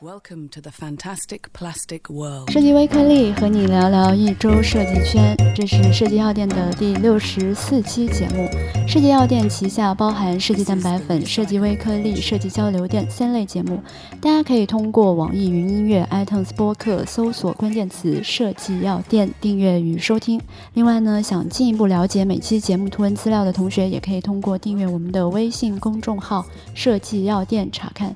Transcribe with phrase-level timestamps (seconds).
[0.00, 2.52] Welcome to the fantastic plastic world.
[2.52, 8.48] 设计微颗粒和你聊聊一周设计圈，这是设计药店的第六十四期节目。
[8.86, 13.82] 设计药店旗下包含设计蛋白粉、设计微颗粒、设计交流电三类节目，
[14.20, 20.40] 大家可以通过网易云音乐、iTunes 播客搜索关键词“设计药店”订阅与收听。
[20.74, 28.14] 另外呢，想进一步了解每期节目图文资料的同学，也可以通过订阅我们的微信公众号“设计药店”查看。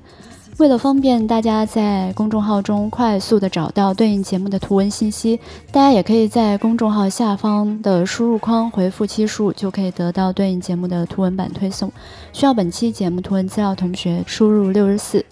[0.57, 5.39] 为了方便大家在公众号中快速的找到对应节目的图文信息，
[5.71, 11.91] 大家也可以在公众号下方的输入框回复期数，就可以得到对应节目的图文版推送。
[12.31, 15.25] 需要本期节目图文资料同学输入六十四。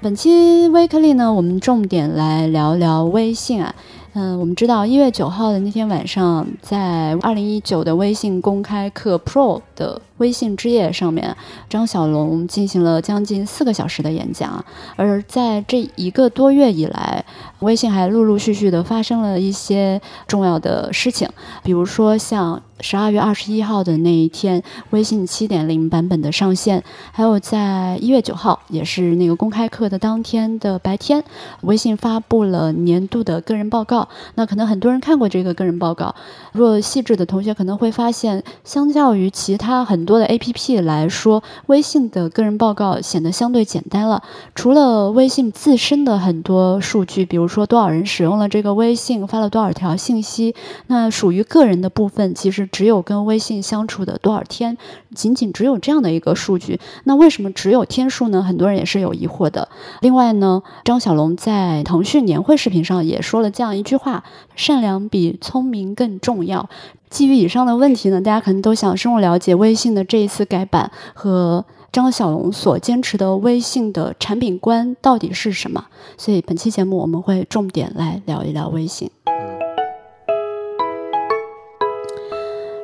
[0.00, 3.74] 本期微颗粒呢，我们重点来聊聊微信啊。
[4.12, 10.02] 嗯，我们知道一月九号的那天晚上，在二零一九的微信公开课 Pro 的。
[10.20, 11.34] 微信之夜上面，
[11.66, 14.62] 张小龙进行了将近四个小时的演讲。
[14.94, 17.24] 而在这一个多月以来，
[17.60, 21.28] 微信还陆陆续续的发生了一些重要的事情，
[21.62, 31.22] 比如说像十二月二十一号的那一天，微信七点零版本的上线，还有在一月九号，也是那个公开课的当天的白天，
[31.62, 34.08] 微信发布了年度的个人报告。
[34.34, 36.14] 那可能很多人看过这个个人报告，
[36.52, 40.00] 若细致的同学可能会发现，相较于其他很。
[40.10, 44.24] 多的 A P P 来说，微信的个人报告显得相对简单了。
[44.56, 50.54] 除了微信自身的很多数据，比如说多少人使用了这个微信，发了多少条信息，
[50.86, 54.78] 那属于个人的部分，其实只有跟微信相处的多少天，
[55.12, 56.78] 仅仅只有这样的一个数据。
[57.04, 58.40] 那为什么只有天数呢？
[58.40, 59.68] 很多人也是有疑惑的。
[60.00, 64.22] 另外呢，张小龙在腾讯年会视频上也说了这样一句话：
[64.54, 66.70] 善良比聪明更重要。
[67.08, 75.86] 基于以上的问题呢，大家可能都想深入了解微信的这一次改版和张小龙所坚持的微信的产品观到底是什么。
[76.16, 79.10] 所以本期节目我们会重点来聊一聊微信。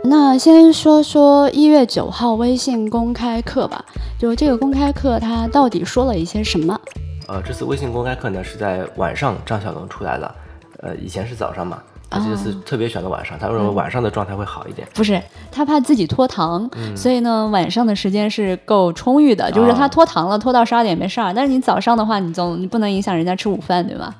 [0.09, 3.85] 那先说说一月九号微信公开课吧，
[4.19, 6.81] 就这个公开课它到底说了一些什么？
[7.27, 10.33] 呃，这次微信公开课呢是在晚上张小龙出来了，
[10.79, 11.83] 呃，以前是早上嘛。
[12.09, 14.87] 他这次特别选了晚上，他认为晚上的状态会好一点。
[14.95, 19.51] 不是，他怕自己拖堂，所以呢，晚上的时间是够充裕的。
[19.51, 21.33] 就是他拖堂了，拖到十二点没事儿。
[21.35, 24.15] 但是你早上的话，你总你不能影响人家吃午饭，对吧？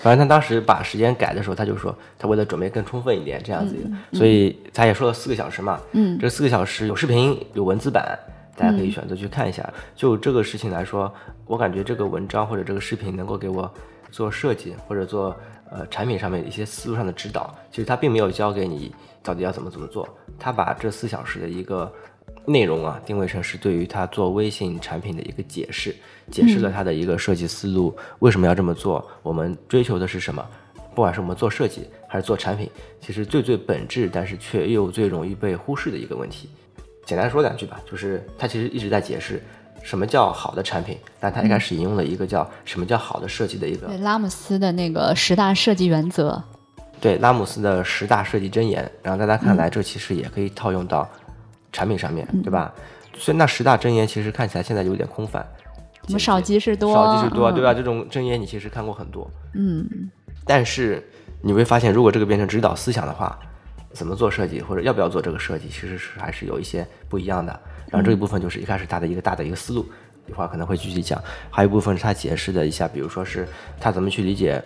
[0.00, 3.74] 反正他当时把时间改的时候，他就说他为了准备更充分一点这样子，
[4.12, 5.78] 所以他也说了四个小时嘛。
[5.92, 8.16] 嗯，这四个小时有视频有文字版，
[8.56, 9.68] 大家可以选择去看一下。
[9.96, 11.12] 就这个事情来说，
[11.46, 13.68] 我感觉这个文章或者这个视频能够给我
[14.10, 15.36] 做设计或者做。
[15.70, 18.90] 呃，产品上面的一些思路上的指导，其实他并没有教给你
[19.22, 20.08] 到底要怎么怎么做，
[20.38, 21.92] 他把这四小时的一个
[22.46, 25.94] 内容啊定位成是对于他做微信产品的一个解释，
[26.30, 30.42] 解释了他的一个设计思路，为什么要这么做，我们追求的是什么，
[30.94, 36.48] 不管是我们做设计还是做产品，其实最最本质，但是却又最容易被忽视的一个问题，
[37.04, 39.42] 简单说两句吧，就是他其实一直在解释。
[39.82, 40.98] 什么叫好的产品？
[41.20, 46.42] 但他一开始引用了一个叫什么叫好的设计的一个拉姆斯的那个十大设计原则，
[47.00, 48.90] 对拉姆斯的十大设计箴言。
[49.02, 51.08] 然后在他看来，这其实也可以套用到
[51.72, 52.72] 产品上面对吧？
[53.16, 55.44] 所以那十大箴言其实看起来现在有点空泛，
[56.06, 57.74] 什么少即是多，少即是多，对吧？
[57.74, 59.86] 这种箴言你其实看过很多，嗯。
[60.44, 61.06] 但是
[61.42, 63.38] 你会发现，如果这个变成指导思想的话，
[63.98, 67.52] 怎么做设计或者要不要做这个设计，其实是还是有一些不一样的。
[67.90, 69.84] 然后这一部分就是一开始他的一个大的一个思路，
[70.28, 71.20] 一会儿可能会具体讲。
[71.50, 73.44] 还有一部分是他解释的一下，比如说是
[73.80, 74.62] 他怎么去理解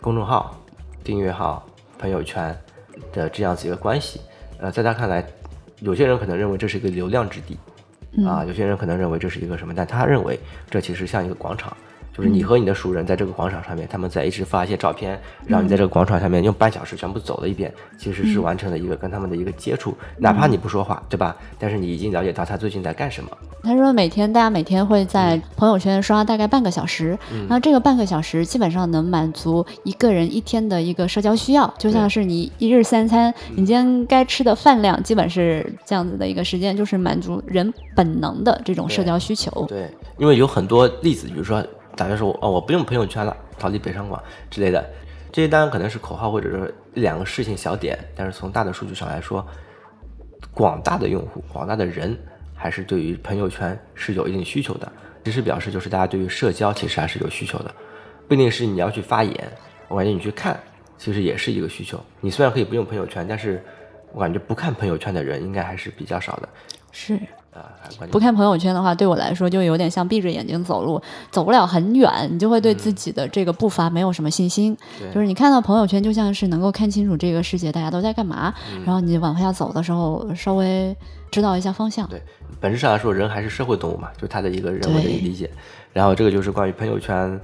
[0.00, 0.58] 公众号、
[1.04, 1.62] 订阅号、
[1.98, 2.58] 朋友圈
[3.12, 4.22] 的这样子一个关系。
[4.58, 5.22] 呃，在他看来，
[5.80, 7.58] 有些人可能认为这是一个流量之地，
[8.26, 10.40] 啊，有些人可能认为这是一个什么，但他认为
[10.70, 11.76] 这其实像一个广场。
[12.14, 21.34] 就是你和你的熟人在这个广场上面，他们在一直发一些照片，让你在这个广场上面用半小时全部走了一遍，其实是完成了一个跟他们的一个接触，哪怕你不说话，对吧？
[21.58, 23.30] 但是你已经了解到他最近在干什么。
[23.62, 27.18] 他说每天大家每天会在朋友圈刷大概半个小时，
[27.48, 39.64] 然后这个半个小时基本上能满足一个人一天的一个社交需要，就像是你一日三餐，你今天该吃的饭量基本是这样子的一个时间，就是满足人本能的这种社交需求。
[39.66, 39.88] 对，
[40.18, 41.64] 因为有很多例子，比如说。
[41.96, 44.84] 大家说哦，我不用朋友圈了，逃离北上广之类的，
[45.30, 49.46] 这些当然可能是口号或者是一两个事情小点，但是从大的数据上来说，
[50.54, 52.18] 广大的用户、广大的人
[52.54, 54.90] 还是对于朋友圈是有一定需求的。
[55.24, 57.72] 其实表示就是大家对于社交其实还是有需求的，
[58.26, 59.52] 不一定是你要去发言，
[59.86, 60.58] 我感觉你去看
[60.98, 62.02] 其实也是一个需求。
[62.20, 63.62] 你虽然可以不用朋友圈，但是
[64.12, 66.48] 我感觉不看朋友圈的人应该还是比较少的。
[66.90, 67.18] 是，
[67.52, 67.68] 啊，
[68.10, 71.00] 不看朋友圈的话，对我来说就有点像闭着眼睛走路，
[71.30, 74.76] 走不了很远，你就会对自己的这个步伐没有什么信心。
[74.98, 80.96] 对就是你看到朋友圈，就像是能够看清楚这个世界大家都在干嘛，嗯然后你往下走的时候，稍微
[81.30, 82.08] 知道一下方向。
[82.08, 82.22] 对，
[82.58, 85.50] 本质上来说，人还是社会动物嘛，就他的一个人文的一个理解。
[85.92, 87.38] 然后这个就是关于朋友圈，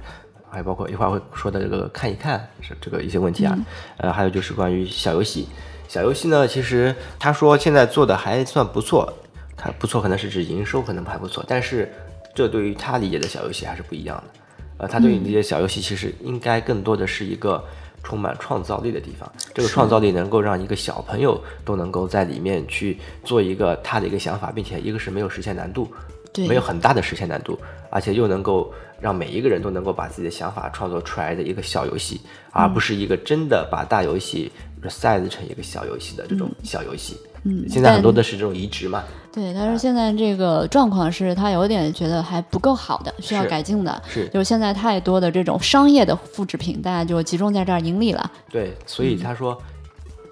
[0.49, 3.55] 还包括一会儿会说的这个看一看是这个一些问题啊。
[3.97, 5.47] 呃，还有就是关于小游戏，
[5.87, 9.13] 小游戏呢，其实他说现在做的还算不错，
[9.61, 11.91] 他不错可能是指营收可能还不错，但是
[12.33, 14.39] 这对于他理解的小游戏还是不一样的。
[14.77, 17.61] 呃，他对于理解小游戏其实应该更多的是一个
[18.01, 19.29] 充满创造力的地方。
[19.53, 25.91] 这个创造力能够让一个小朋友都能够在里面去做一个他的一个想法，并且一个是没有实现难度，
[26.31, 27.59] 对没有很大的实现难度，
[27.89, 32.21] 而且又能够让每一个人都能够把自己的想法创作出来的一个小游戏，
[32.51, 34.49] 而不是一个真的把大游戏
[34.81, 37.17] resize 成一个小游戏的这种小游戏。
[37.45, 44.01] 嗯现在很多但的是这种移植嘛，对，但是现在这个状况是他有点觉得还不够好的，需要改进的。
[44.09, 48.29] 是就是现在太多的这种商业的复制品，大家就集中在这儿盈利了。
[48.49, 49.57] 对，所以他说，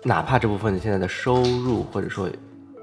[0.03, 2.29] 哪怕这部分现在的收入或者说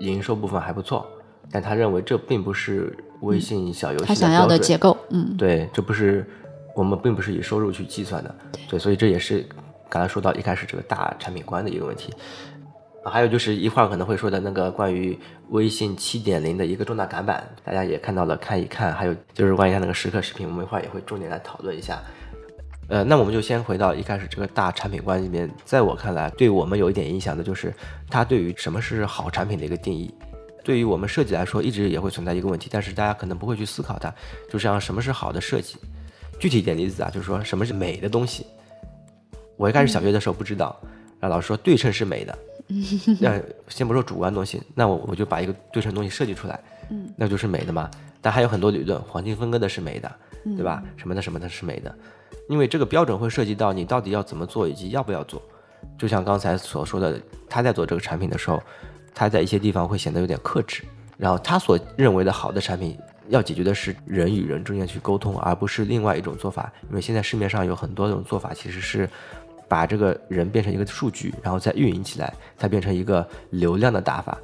[0.00, 1.06] 营收部分还不错，
[1.50, 6.26] 但他认为这并不是微信小游戏他想要的结构，嗯，对，这不是
[6.74, 8.34] 我们并不是以收入去计算的，
[8.70, 9.46] 对，所以这也是
[9.88, 12.12] 刚才说到一开始这个大产品观的一个问题。
[13.02, 15.18] 啊还有就是一会儿可能会说的那个关于
[15.50, 18.94] 微信七点零的一个重大改版，大家也看到了，看一看。
[18.94, 22.02] 还有就是关于它那个时刻视频，我们一会儿也会重点来讨论一下。
[22.88, 27.74] 呃，那我们就先回到一开始这个大产品观里面，在我看来，对我们有一点影响的就是
[28.08, 30.14] 它对于什么是好产品的一个定义。
[30.62, 34.10] 对于我们设计来说，一直也会存在一个问题，但是大家可能不会去思考它，
[34.50, 35.76] 就像什么是好的设计。
[36.38, 38.46] 具体一点例子啊，就是说什么是美的东西。
[39.56, 40.76] 我一开始小学的时候不知道，
[41.20, 42.38] 然后老师说对称是美的，
[43.20, 46.58] 那先不说主观东西，那我我就把一个对称东西设计出来，
[46.90, 47.90] 嗯，那就是美的嘛。
[48.20, 50.10] 但还有很多理论，黄金分割的是美的，
[50.56, 50.82] 对吧？
[50.96, 51.94] 什么的什么的是美的，
[52.48, 55.42] 因为这个标准会涉及到你到底要怎么做以及要不要做。
[55.98, 58.62] 就像刚才所说的，他在做这个产品的时候，
[59.14, 60.82] 他在一些地方会显得有点克制，
[61.18, 62.98] 然后他所认为的好的产品。
[63.30, 66.70] 要解决的是人与人之间去沟通，而不是另外一种做法。
[66.90, 69.08] 因为现在市面上有很多种做法，其实是
[69.74, 74.38] 把这个人变成一个数据，然后再运营起来，它变成一个流量的打法。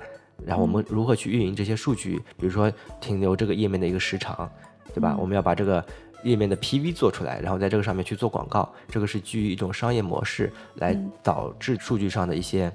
[0.45, 2.21] 然后我们如何去运营这些数据？
[2.37, 2.69] 比如说
[3.01, 4.51] 停留这个页面的一个时长，
[4.93, 5.17] 对吧？
[5.17, 5.85] 我们要把这个
[6.25, 12.73] 页面的 PV 做出来，然后在这个上面去做广告，这个是基于一种商业模式来导致数据上的一些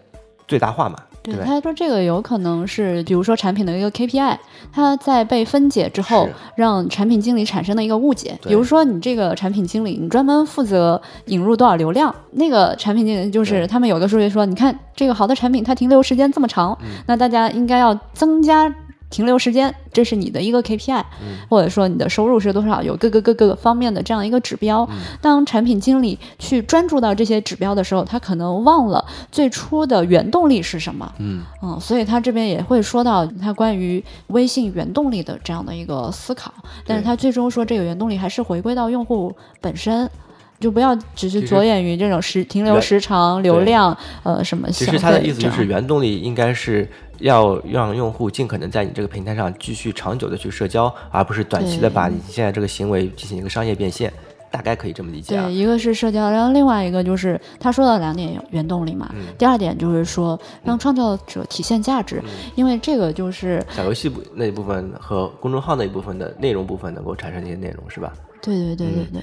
[0.48, 0.96] 最大化嘛？
[1.24, 1.44] 对？
[1.44, 4.38] 他说这个有可能是，比如说产品的一个 KPI，
[4.72, 8.38] 它在被分解之后，让产品经理产生的一个误解。
[8.44, 18.72] 比如说你这个产品经理，你专门负责引入多少流量，那个产品经理就是他们有个数据说，你看这个好的产品，它停留时间这么长，嗯那大家应该要增加。
[19.16, 21.02] 停留时间，这是你的一个 KPI，、
[21.48, 24.86] 或嗯者说你的收入是多少，有各个各个方面的这样一个指标。
[24.92, 31.10] 嗯当产品经理去专注到这些指标的时候，他可能忘了最初的原动力是什么。
[31.20, 36.54] 嗯，嗯，所以他这边也会说到他关于微信原动力的这样的一个思考，
[36.86, 40.10] 但是他最终说这个原动力还是回归到用户本身。
[40.58, 46.90] 就不要只是着眼于这种时停留时长、流量，呃，什么其实他的意思就是，原动力应该是
[47.20, 54.12] 要让用户尽可能在你这个平台上继续长久的去社交，而不是短期的把你现在这个行为进行一个商业变现，
[54.52, 55.54] 大概可以这么理解啊对，。
[55.54, 59.10] 一个是社交，然后另外一个就是他说到两点原动力嘛。
[59.13, 62.22] 嗯第二点就是说让创造者体现价值，
[62.56, 68.13] 因为这个就是小游戏部那一部分和公众号那一部分的内容部分能够产生一些内容，是吧？
[68.42, 69.22] 对对对对嗯对，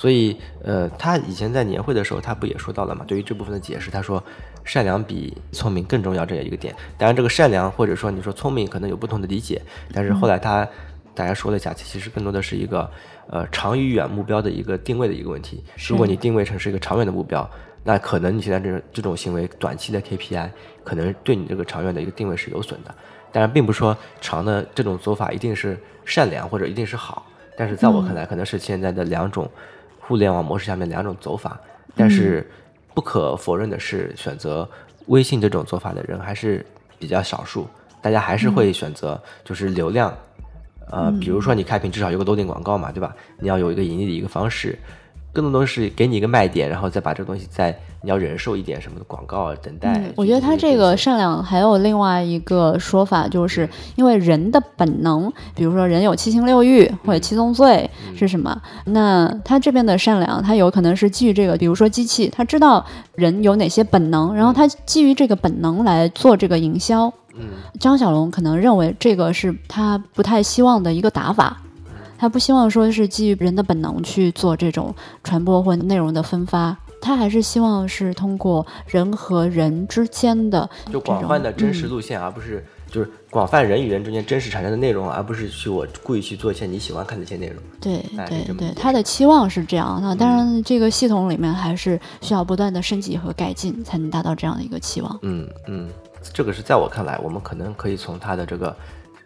[0.00, 3.04] 所以，呃，他以前在年会的时候，他不也说到了嘛？
[3.06, 4.24] 对于这部分的解释，他说
[4.64, 6.74] 善良比聪明更重要这样一个点。
[6.96, 9.60] 当然，这个善良或者说你说聪明可能有不同的理解，
[9.92, 10.66] 但是后来他、
[11.14, 12.90] 大家说了一下，其实更多的是一个
[13.28, 15.62] 呃长与远目标的一个定位的一个问题。
[15.86, 17.46] 如果你定位成是一个长远的目标，
[17.84, 20.48] 那可能你现在这种这种行为短期的 KPI
[20.82, 22.94] 可能对你这个长远的一个定位是有损的。
[23.30, 29.46] 当然，并不是说长的这种做法一定是善良或者一定是好，但是在我看来，可能是现在的两种
[30.10, 31.56] 互联网模式下面两种走法。
[31.94, 32.44] 但是
[32.94, 34.68] 不可否认的是，选择
[35.06, 36.66] 微信这种做法的人还是
[36.98, 37.68] 比较少数，
[38.02, 40.12] 大家还是会选择就是流量。
[40.90, 43.14] 呃，比如说你开屏至少有个 loading 广告嘛，对吧？
[43.38, 44.76] 你要有一个盈利的一个方式，
[45.32, 47.70] 更多的是给你一个卖点，然后再把这个东西再
[48.02, 50.02] 你要忍受一点什么的广告啊等待。
[50.16, 58.60] 我觉得他这个善良还有另外一个说法，就是因为人的本能，比如说人有七情六欲或者七宗罪是什么？
[58.86, 62.84] 那他这边的善良，他有可能是基于这个，比如说机器，他知道
[63.14, 67.12] 人有哪些本能，然后他基于这个本能来做这个营销。
[67.34, 71.62] 嗯，张小龙可能认为这个是他不太希望的一个打法。
[72.20, 87.56] 他不希望说是基于人的本能去做这种传播或内容的分发，他还是希望是通过人和人之间的就广泛的真实路线，而不是就是广泛人与人之间真实产生的内容，而不是去我故意去做一些你喜欢看的一些内容。
[87.80, 89.98] 对对对，他的期望是这样。
[90.02, 95.18] 那当然，这个系统里面还是需要不断的升级和改进，才能达到这样的一个期望。
[95.22, 95.88] 嗯嗯，
[96.34, 98.76] 这个是在我看来，我们可能可以从它的这个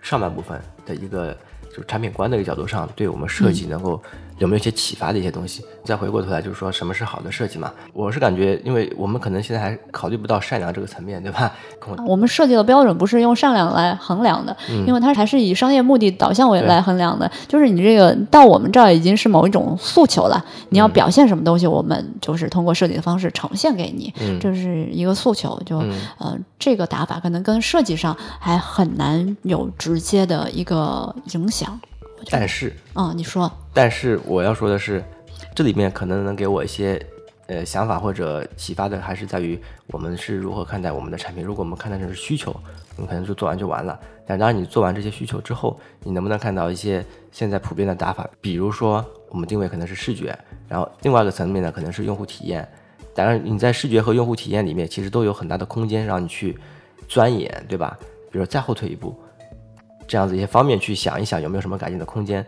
[0.01, 1.37] 上半部分的一个。
[1.75, 4.01] 就是产品观的一个角度上，对我们设计能够
[4.39, 5.65] 有没有一些启发的一些东西？
[5.85, 7.71] 再回过头来，就是说什么是好的设计嘛？
[7.93, 11.53] 我是感觉，因为我们可能现在还考虑不到善良这个层面，对吧？
[12.07, 17.31] 我们设计的标准不是用善良来衡量的，因为它还是以商业目的导向为来衡量的。
[17.47, 25.61] 就是你这个到我们这儿已经是某一种诉求了，你要表现什么东西，我们就是通过设计的方式呈现给你，这是一个诉求。
[25.67, 25.79] 就
[26.19, 31.79] 呃，这个打法可能跟设计上还很难有直接的一个影响。
[32.31, 35.03] 但是，啊，你说，但是我要说的是，
[35.55, 37.01] 这里面可能能给我一些
[37.47, 41.45] 呃想法或者启发的，还是在于我们是如何看待我们的产品。
[41.45, 42.51] 如果我们看待成是需求，
[42.97, 43.99] 我们可能就做完就完了。
[44.27, 48.29] 但当然，你做完这些需求之后，你能不能看到一些现在普遍的打法？
[48.41, 50.37] 比如说，我们定位可能是视觉，
[50.69, 52.67] 然后另外一个层面呢，可能是用户体验。
[53.15, 56.59] 当然，你在视觉和用户体验里面，其实都有很大的空间让你去
[57.07, 57.99] 钻研，对吧？
[58.33, 59.15] 比如再后退一步。
[60.07, 62.45] 这样子一些方面去想一想有没有什么改进的空间，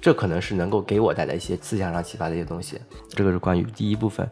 [0.00, 2.80] 这可能是能够给我带来一些思想上启发的一些东西。
[3.10, 4.28] 这个是关于第一部分，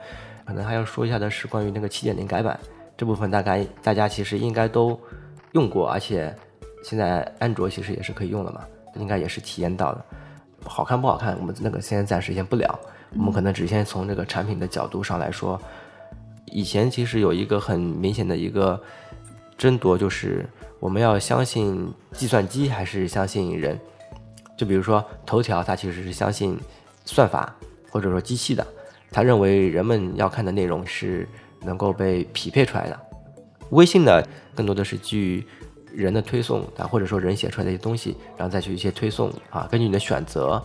[0.47, 2.59] 可能还要说一下的是关于那个七点零改版
[2.97, 4.99] 这部分，大概大家其实应该都
[5.53, 6.35] 用过，而且
[6.83, 8.65] 现在安卓其实也是可以用了嘛，
[8.97, 10.05] 应该也是体验到的。
[10.65, 12.79] 好看不好看，我们那个现在暂时先不聊，
[13.17, 15.61] 我们可能只先从这个产品的角度上来说，
[16.47, 18.81] 以前其实有一个很明显的一个
[19.59, 20.49] 争夺就是。
[20.85, 23.81] 我们要相信计算机还是相信人？
[24.55, 26.61] 就比如说头条，它其实是相信
[27.07, 27.57] 算法
[27.89, 28.67] 或者说机器的，
[29.11, 31.27] 他认为人们要看的内容是
[31.63, 33.01] 能够被匹配出来的。
[33.71, 34.23] 微信呢，
[34.55, 35.43] 更多的是基于
[35.91, 40.63] 人的推送啊，或者说人写出来的一些东西，然后再去一些推送啊，根据你的选择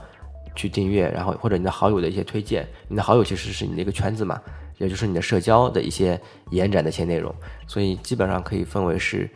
[0.53, 4.41] 去订阅，然后或者你的好友的一些推荐，你的好友其实是你的一个圈子嘛，
[4.79, 7.33] 也就是你的社交的一些延展的一些内容，
[7.67, 9.29] 所以基本上可以分为是。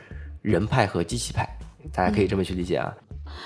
[0.43, 1.49] 人派和机器派，
[1.91, 2.93] 大家可以这么去理解啊。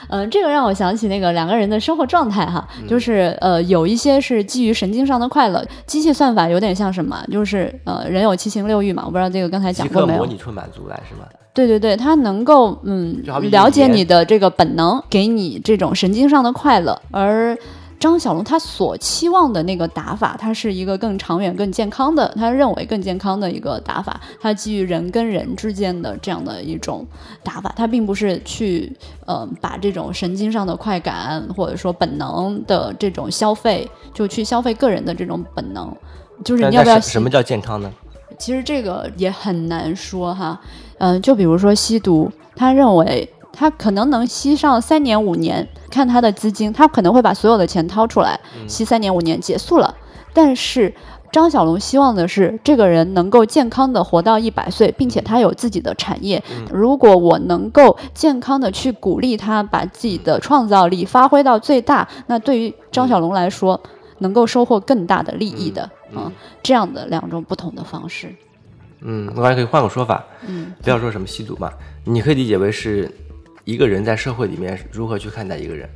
[0.10, 10.20] 嗯，这个让我想起那个两个人的生活状态哈，就是呃，有一些是基于神经上的快乐，机器算法有点像什么，就是呃，人有七情六欲嘛，我不知道这个刚才讲过没有？
[10.20, 11.26] 模拟出满足来是吗？
[11.54, 17.58] 对对对，它能够嗯了解你的这个本能，给你这种神经上的快乐，而。
[18.00, 24.22] 张小龙他所期望的那个打法，他是一个更长远、更健康的，他认为更健康的一个打法。
[24.40, 27.06] 他基于人跟人之间的这样的一种
[27.44, 35.92] 打法，他并不是去呃把这种神经上的快感或者说本能的这种消费，就去消费个人的这种本能。
[36.46, 37.00] 就是你要不要？
[37.00, 37.92] 什么叫健康呢？
[38.38, 40.62] 其实这个也很难说哈。
[41.00, 43.28] 嗯，就比如说吸毒，他认为。
[43.52, 49.96] 他可能能吸上三年五年，看他的资金，他可能会把所有的钱掏出来吸三年五年结束了。
[50.34, 50.94] 但是
[51.32, 56.44] 张小龙希望的是这个人能够健康的活到一百岁，并且他有自己的产业。
[56.72, 63.82] 如果我能够健康的去鼓励他把自己的创造力发挥到最大，那对于张小龙来说，
[64.20, 68.36] 能够收获更大的利益的啊，这样的两种不同的方式。
[69.02, 71.72] 嗯，我还可以换个说法，嗯，不要说什么吸毒嘛，
[72.04, 73.12] 你可以理解为是。
[73.68, 75.90] 一个人在社会里面如何去看待一个人？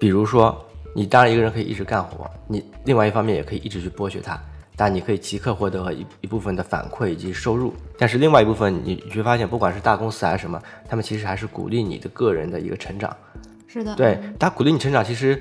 [0.00, 0.60] 比如说，
[0.92, 4.36] 你当然一个人可以一直干活，你另外一方面也可以一直去剥削他，
[4.74, 7.72] 但你可以即刻获得一一部分的反馈以及收入。
[7.96, 13.16] 但是另外一部分，你会发现，不管是大公司还是什么，他们其实还是鼓励你的个人的一个成长。
[13.68, 15.40] 是的，对他鼓励你成长，其实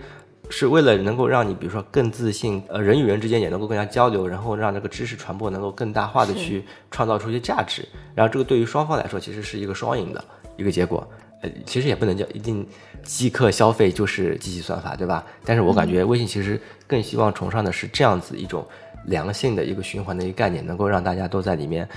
[0.51, 7.83] 是为了能够让你，比如说更自信，呃，人与人之间也能够更加交流，然后让这个知识传播能够更大化的去创造出一些价值。
[8.13, 10.23] 然后这个对于双方来说，其实是一个双赢的
[10.57, 11.03] 一个结果。
[11.41, 12.65] 呃，其实也不能叫一定
[13.03, 15.25] 即刻消费就是机器算法，对吧？
[15.43, 18.65] 但是我感觉微信其实更希望崇尚的是这样子一种
[19.05, 21.87] 良性的一个循环的一个概念，能够让大家都在里面，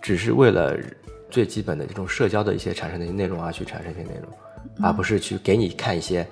[0.00, 0.76] 只是为了
[1.30, 4.32] 最基本的这种社交的一些产生的一些内容啊，去产生一些内容，
[4.82, 6.26] 而不是去给你看一些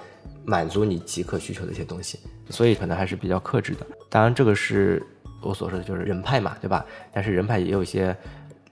[0.44, 3.86] 满足你即刻需求的一些东西，所以可能还是比较克制的。
[4.08, 5.04] 当然，这个是
[5.42, 6.86] 我所说的就是人派嘛，对吧？
[7.12, 8.16] 但是人派也有一些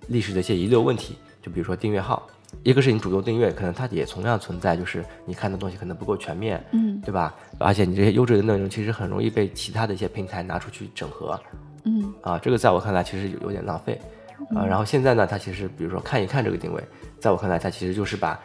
[0.09, 2.27] 历史的一些遗留问题，就比如说订阅号，
[2.63, 7.35] 一个是你主动订阅，可能它也同样存在，就是你看的东西可能不够全面，嗯，对吧？
[7.59, 11.39] 而且你这些优质的内容其实很容易被其他的一些平台拿出去整合，
[11.85, 14.01] 嗯，啊，这个在我看来其实有有点浪费，
[14.55, 16.83] 啊，然后现在呢，它其实比如说看一看这个定位，
[17.19, 18.39] 在我看来，它其实就是把。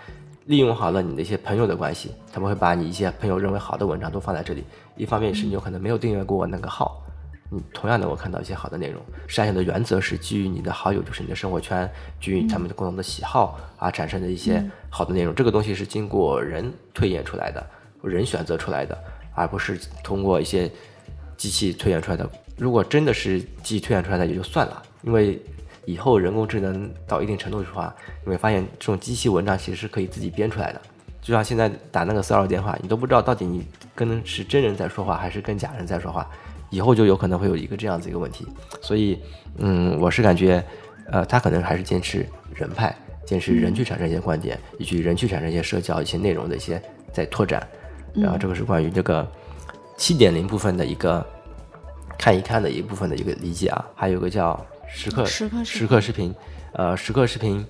[0.48, 4.64] 利用好了你的一些朋友的关系，他们会把你一些朋友认为好的文章都放在这里。
[4.96, 7.02] 一方面是你有可能没有订阅过那个号，
[7.50, 9.02] 你同样能够看到一些好的内容。
[9.28, 11.90] 筛选的原则是基于你的好友，就是你的生活圈，
[12.22, 15.34] 基于他们的共同的喜好啊产生的一些好的内容。
[15.34, 17.66] 这个东西是经过人推演出来的，
[18.04, 18.98] 人选择出来的，
[19.34, 20.72] 而不是通过一些
[21.38, 22.30] 机器推演出来的。
[22.58, 25.42] 如果真的是机器推演出来的也就算了，因为。
[25.88, 30.82] 以后人工智能到一定程度的话，你会发现这种机器文章其实是可以自己编出来的。
[31.22, 36.28] 就像现在打那个骚扰电话，你都不知道到底你跟是真人在说话还是跟假人在说话。
[36.70, 38.46] 以后就有可能会有一个这样子一个问题。
[38.82, 39.20] 所以，
[39.58, 40.64] 嗯，我是感觉，
[41.12, 42.96] 呃，他可能还是坚持人派，
[43.26, 46.82] 坚持人去产生一些观点，以及人去产生一些社交一些内容的一些
[47.12, 47.68] 在拓展。
[48.14, 49.30] 然后这个是关于这个
[49.98, 51.26] 七点零部分的一个
[52.18, 53.86] 看一看的一部分的一个理解啊。
[53.96, 54.66] 还有个叫。
[54.88, 56.34] 时刻时刻时刻视频，
[56.74, 57.66] 呃，时刻视频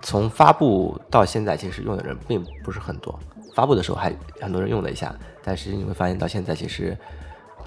[0.00, 3.16] 从发布到现在，其实用的人并不是很多。
[3.54, 6.96] 发布的时候还很多人用了一下，但是你会发现到现在，其实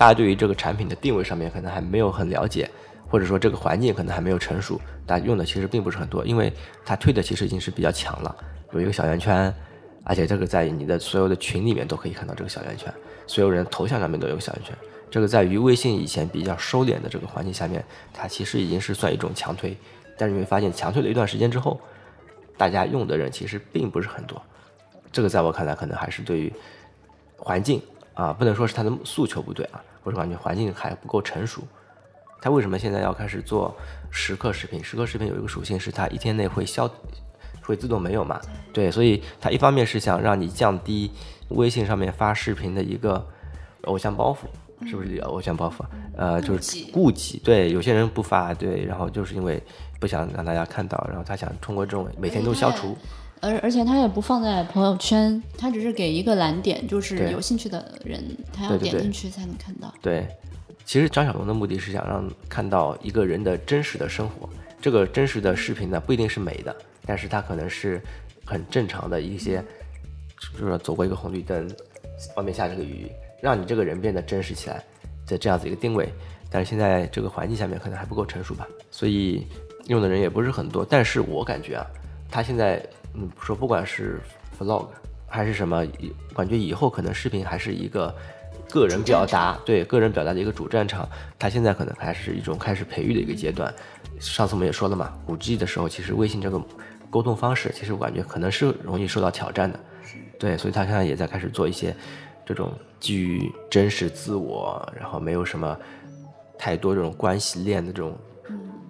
[0.02, 2.68] 大家对于这个产品的定位上面可能还没有很了解，
[3.08, 6.52] 或者说这个环境可能还没有成熟，大家用的其实并不是很多，因为
[6.84, 8.36] 它推的其实已经是比较强了，
[8.72, 9.54] 有一个小圆圈，
[10.04, 12.92] 而且这个在你的所有的群里面都可以看到这个小圆圈，
[13.28, 14.76] 所有人头像上面都有个小圆圈。
[15.12, 19.78] 这个在于微信以前比较收敛的这个环境下面，它其实已经是算一种强推，
[20.18, 21.80] 但是你会发现强推了一段时间之后，
[22.58, 24.42] 大家用的人其实并不是很多。
[25.12, 26.52] 这个在我看来，可能还是对于
[27.38, 27.80] 环境
[28.16, 31.62] 啊，不能说是它的诉求不对啊，我是感觉环境还不够成熟。
[32.42, 33.76] 他为什么现在要开始做
[34.10, 34.84] 时刻视频？
[34.84, 36.90] 时刻视频有一个属性是它一天内会消，
[37.64, 38.42] 会自动没有嘛？
[38.74, 41.12] 对，所以它一方面是想让你降低
[41.50, 43.26] 微信上面发视频的一个
[43.84, 44.48] 偶像包袱。
[44.84, 45.86] 是不是偶像包袱？
[46.18, 47.38] 呃，就是顾忌。
[47.44, 49.62] 对，有些人不发，对，然后就是因为
[50.00, 52.98] 不想让大家看到，然后他想通过这种每天都消除。
[53.42, 59.94] 而而且他也不放在朋友圈，他只是给一个蓝点，就是有兴趣的人他要点进去才能看到。
[60.02, 60.28] 对，
[60.86, 64.48] 其实张小龙的目的是想让看到一个人的真实的生活。
[64.82, 66.76] 这个真实的视频呢，不一定是美的，
[67.06, 68.02] 但是它可能是
[68.46, 69.64] 很正常的一些，
[70.40, 71.70] 就是说走过一个红绿灯，
[72.36, 73.12] 外面下这个雨。
[73.42, 74.84] 让你这个人变得真实起来
[75.26, 76.08] 的这样子一个定位，
[76.48, 79.48] 但是现在这个环境下面可能还不够成熟吧，所以
[79.88, 80.86] 用的人也不是很多。
[80.88, 81.88] 但是我感觉啊，
[82.30, 82.80] 他现在
[83.14, 84.20] 嗯说不管是
[84.60, 84.88] vlog
[85.28, 85.86] 还是什么，
[86.36, 88.14] 感觉以后可能视频还是一个
[88.70, 91.08] 个人表达，对个人表达的一个主战场。
[91.40, 93.74] 他现在可能还是一种开始培育的一个阶段。
[94.20, 96.62] 上次我们也说了嘛，五 G 的时候，其实微信这个
[97.10, 99.80] 沟通方式，其实我感觉可能是容易受到挑战的。
[100.40, 101.96] 对，所以他现在也在开始做一些。
[102.44, 105.78] 这种基于真实自我，然后没有什么
[106.58, 108.18] 太多这种关系链的这种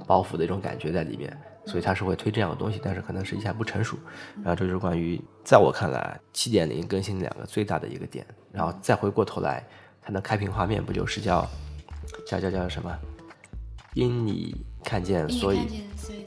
[0.08, 3.98] 包袱的一种感觉在里面，所以他是会推这样的东西，但是可能实际还不成熟。
[4.38, 8.26] 然后这就是关于在我看来七点零更新两个最大的一个点。
[8.52, 9.66] 然后再回过头来，
[10.02, 11.48] 它的开屏画面不就是叫
[12.26, 12.98] 叫叫叫什么？
[13.94, 15.84] 因你看见，所以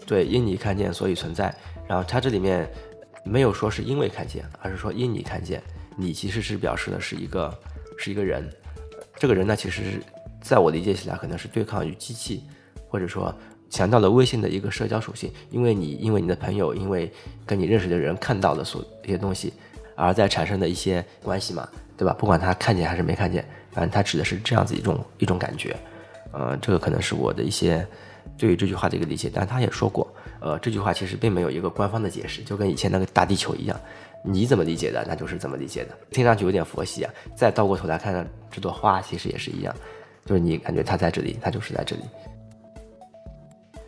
[0.06, 1.54] 对，因你看见，所以存在。
[1.86, 2.70] 然后它这里面
[3.24, 5.62] 没有说是因为看见，而是说因你看见。
[5.96, 7.56] 你其实是表示的是一个
[7.96, 8.50] 是一个人，
[9.16, 10.02] 这个人呢，其实是
[10.40, 12.42] 在我理解起来，可能是对抗于机器，
[12.88, 13.32] 或者说
[13.74, 15.28] 强调了微信的一个社交属性。
[15.50, 17.12] 因为你因为你的朋友，因为
[17.44, 19.52] 跟你认识的人看到了所一些东西，
[19.96, 22.14] 而在产生的一些关系嘛，对吧？
[22.16, 25.74] 不管他看见还是没看见，反正他指的是这样子一种一种感觉。
[26.30, 27.84] 呃，这个可能是我的一些
[28.38, 29.28] 对于这句话的一个理解。
[29.34, 30.06] 但他也说过，
[30.40, 33.76] 呃，这句话其实并没有一个官方的解释，就跟以前那个大地球一样。
[34.26, 35.90] 你怎么理解的，那就是怎么理解的。
[36.10, 37.12] 听上去有点佛系啊。
[37.36, 39.74] 再倒过头来看看这朵花，其实也是一样，
[40.24, 42.02] 就是你感觉它在这里，它就是在这里。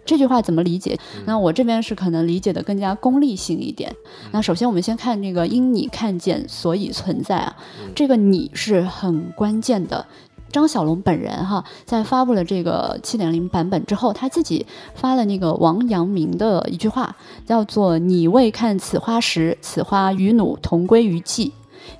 [0.07, 0.99] 这句话怎么理解？
[1.27, 3.95] 那我这边是可能理解的更加功利性一点。
[4.31, 7.57] 那首先我们先看这个“因你看见，所以存在”啊，
[7.95, 10.07] 这个“你”是很关键的。
[10.53, 14.65] 张小龙本人哈，在发布了这个七点零版本之后，他自己
[14.95, 21.51] 发了那个王阳明的一句话，叫做“你未看此花时，此花与汝同归于寂；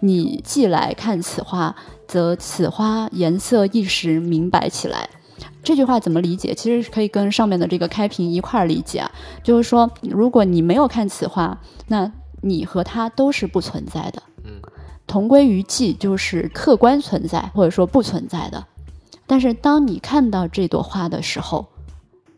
[0.01, 1.75] 你既来看此花，
[2.07, 5.11] 则此花颜色一时明白起来。”
[5.63, 6.55] 这句话怎么理解？
[6.55, 9.11] 其实可以跟上面的这个开屏一块儿理解啊，
[9.43, 12.11] 就是说，如果你没有看此花，那
[12.43, 14.23] 你和他都是不存在的。
[14.45, 14.61] 嗯
[15.07, 18.67] 同归于尽，就是客观存在或者说不存在的。
[19.25, 21.67] 但是当你看到这朵花的时候，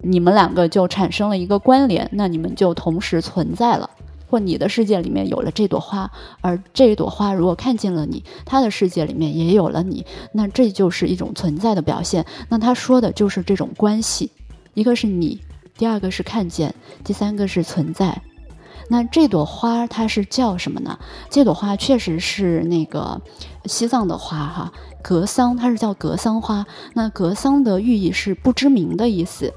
[0.01, 3.89] 你们两个就产生了一个关联，那你们就同时存在了。
[4.29, 6.11] 或你的世界里面有了这朵花，
[6.41, 12.25] 而这朵花如果看见了你，它的世界里面也有了你，那这就是一种存在的表现。
[12.49, 14.31] 那他说的就是这种关系，
[14.75, 15.41] 一个是你，
[15.77, 18.21] 第二个是看见，第三个是存在。
[18.91, 20.99] 那这朵花它是叫什么呢？
[21.29, 23.21] 这朵花确实是那个
[23.67, 26.65] 西藏的花哈，格桑，它是叫格桑花。
[26.95, 29.53] 那格桑的寓意是不知名的意思。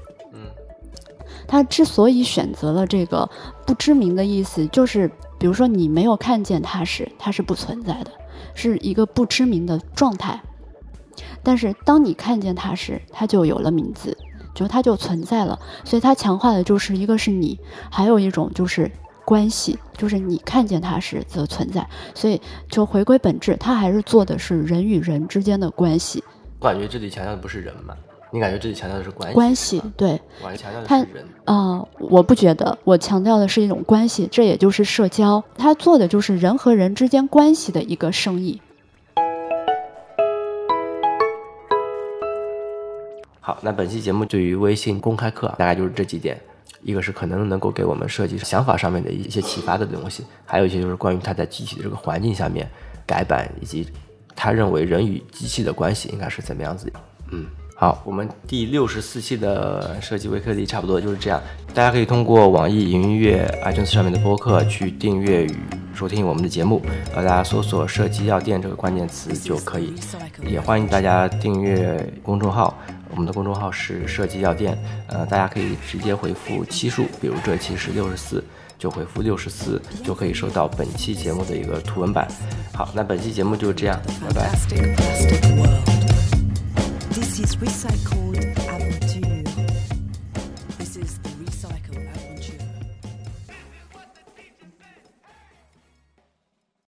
[1.52, 3.28] 他，之所以选择了这个
[3.66, 5.06] 不知名的意思，就是
[5.38, 8.10] 比如说你没有看见它时，它是不存在的，
[8.54, 10.40] 是一个不知名的状态。
[11.42, 14.16] 但是当你看见它时，它就有了名字，
[14.54, 15.58] 就它就存在了。
[15.84, 17.60] 所以它强化的就是一个是你，
[17.90, 18.90] 还有一种就是。
[19.24, 26.24] 关系就是你看见它时则存在，所以就回归本质，它还是做的是人与人之间的关系。
[26.58, 27.94] 我感觉这里强调的不是人嘛？
[28.34, 29.34] 你感觉这里强调的是关系？
[29.34, 38.58] 关系对，我强调的是人啊，我不觉得，我强调的是一种关系，这也就是社交，他做的就是人和人之间关系的一个生意。
[43.38, 46.40] 好，那本期节目对于微信公开课大概就是这几点。
[46.80, 52.66] 一个是可能能够给我们设计想法上面的一些启发的东西，还有一些就是关于他在具体的这个环境下面
[53.06, 53.86] 改版，以及
[54.34, 56.90] 他认为人与机器的关系应该是怎么样子。
[57.30, 57.46] 嗯，
[57.82, 61.42] 好，我们第六十四期的设计微课题差不多就是这样。
[61.74, 65.56] 大家可以通过网易云音乐、iTunes 上面的播客去订阅与
[65.92, 66.80] 收听我们的节目，
[67.12, 69.94] 呃，大家搜索“设计药店”这个关键词就可以。
[70.46, 72.78] 也欢迎大家订阅公众号。
[73.10, 78.44] 我们的公众号是设计药店，呃，大家可以直接回复期数，比如这期是六十四，
[78.78, 82.28] 就回复六十四，就可以收到本期节目的一个图文版。
[82.72, 85.81] 好，那本期节目就是这样，拜拜。
[87.42, 88.31] he's recycled.